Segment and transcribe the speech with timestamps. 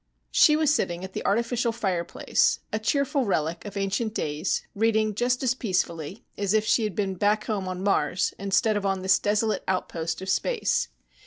[0.31, 5.43] She was sitting at the artificial fireplace, a cheerful relic of ancient days, reading just
[5.43, 9.19] as peacefully as if she had been back home on Mars, instead of on this
[9.19, 10.87] desolate outpost of space.